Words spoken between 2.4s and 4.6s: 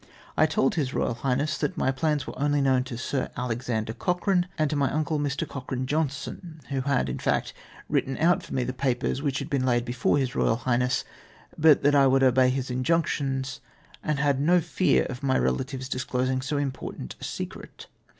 known to Sir Alexander Cochrane,